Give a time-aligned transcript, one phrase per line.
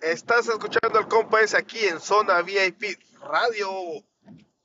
[0.00, 3.70] Estás escuchando el compa ese aquí en Zona VIP Radio.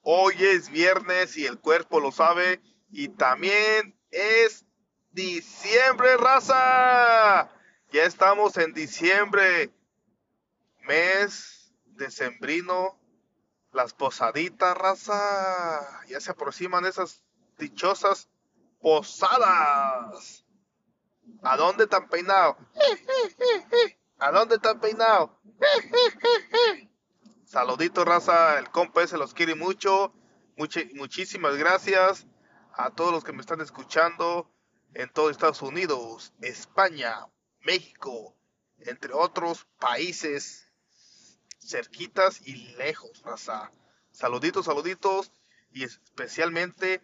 [0.02, 2.62] Hoy es viernes y el cuerpo lo sabe.
[2.92, 4.65] Y también es
[5.12, 7.49] diciembre, raza.
[7.91, 9.71] Ya estamos en diciembre.
[10.82, 13.00] Mes decembrino.
[13.71, 16.04] Las posaditas, raza.
[16.07, 17.23] Ya se aproximan esas
[17.57, 18.27] dichosas
[18.82, 20.43] posadas.
[21.41, 22.57] ¿A dónde están peinado?
[24.22, 25.42] ¿A dónde están peinado?
[27.43, 28.60] Saludito, raza.
[28.60, 30.14] El compa se los quiere mucho.
[30.93, 32.28] muchísimas gracias
[32.73, 34.48] a todos los que me están escuchando
[34.94, 37.16] en todo Estados Unidos, España,
[37.62, 38.38] México,
[38.78, 40.70] entre otros países
[41.58, 43.72] cerquitas y lejos, raza.
[44.12, 45.31] Saluditos, saluditos
[45.72, 47.02] y especialmente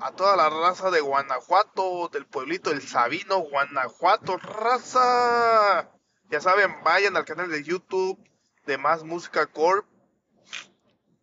[0.00, 5.92] a toda la raza de Guanajuato, del pueblito El Sabino, Guanajuato, raza.
[6.32, 8.18] Ya saben, vayan al canal de YouTube
[8.64, 9.86] de Más Música Corp.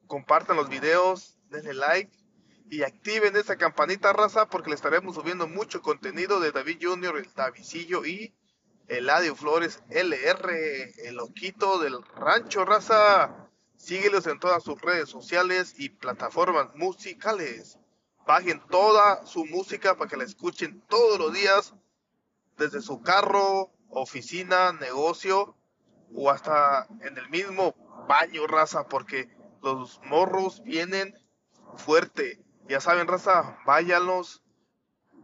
[0.06, 2.16] Compartan los videos, denle like
[2.70, 7.34] y activen esa campanita, raza, porque le estaremos subiendo mucho contenido de David Junior, el
[7.34, 8.36] Davisillo y
[8.88, 13.50] Eladio Flores LR, el loquito del rancho, raza.
[13.78, 17.80] Síguelos en todas sus redes sociales y plataformas musicales
[18.28, 21.74] bajen toda su música para que la escuchen todos los días
[22.60, 25.56] desde su carro, oficina, negocio
[26.14, 27.76] o hasta en el mismo
[28.08, 29.30] baño, raza, porque
[29.62, 31.14] los morros vienen
[31.78, 32.44] fuerte.
[32.68, 34.44] Ya saben, raza, váyanlos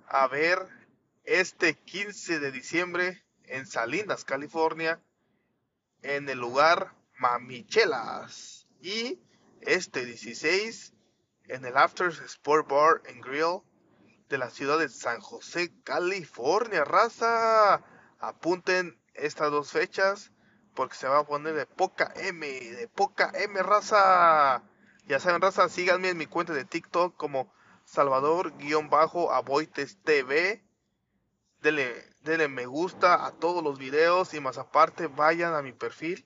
[0.07, 0.59] a ver
[1.23, 5.01] este 15 de diciembre en Salinas, California,
[6.01, 8.67] en el lugar Mamichelas.
[8.81, 9.19] Y
[9.61, 10.93] este 16
[11.47, 13.61] en el After Sport Bar and Grill
[14.29, 17.83] de la ciudad de San José, California, raza.
[18.27, 20.31] Apunten estas dos fechas
[20.73, 24.63] porque se va a poner de poca M, de poca M, raza.
[25.07, 27.53] Ya saben, raza, síganme en mi cuenta de TikTok como
[27.85, 30.63] Salvador-Aboites TV.
[31.61, 36.25] Denle, denle me gusta a todos los videos y más aparte vayan a mi perfil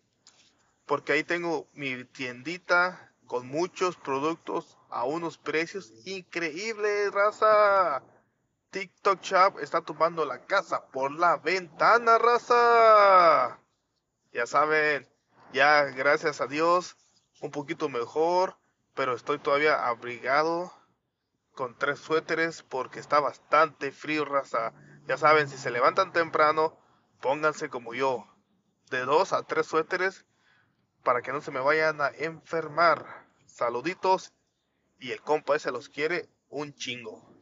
[0.89, 8.01] porque ahí tengo mi tiendita con muchos productos a unos precios increíbles, raza.
[8.71, 13.59] TikTok Shop está tomando la casa por la ventana, raza.
[14.31, 15.09] Ya saben,
[15.51, 16.95] ya gracias a Dios,
[17.41, 18.57] un poquito mejor,
[18.93, 20.71] pero estoy todavía abrigado
[21.55, 24.73] con tres suéteres porque está bastante frío, raza.
[25.07, 26.77] Ya saben, si se levantan temprano,
[27.21, 28.27] pónganse como yo,
[28.91, 30.27] de dos a tres suéteres
[31.03, 33.25] para que no se me vayan a enfermar.
[33.47, 34.31] Saluditos
[34.99, 37.38] y el compa ese los quiere un chingo.